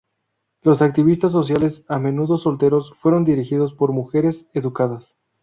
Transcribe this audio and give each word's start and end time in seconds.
Los 0.63 0.81
activistas 0.81 1.31
sociales, 1.31 1.85
a 1.87 1.99
menudo 1.99 2.39
solteros, 2.39 2.95
fueron 2.99 3.23
dirigidos 3.23 3.75
por 3.75 3.91
mujeres 3.93 4.47
educadas. 4.51 5.15